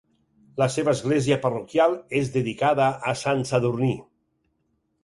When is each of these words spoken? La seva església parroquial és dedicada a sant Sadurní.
La 0.61 0.67
seva 0.75 0.95
església 0.99 1.37
parroquial 1.43 1.93
és 2.23 2.33
dedicada 2.39 2.89
a 3.13 3.15
sant 3.25 3.47
Sadurní. 3.53 3.97